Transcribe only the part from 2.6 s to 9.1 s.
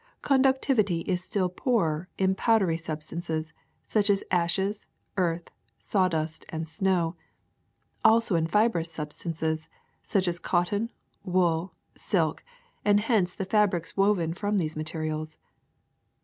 substances, such as ashes, earth, sawdust, and snow; also in fibrous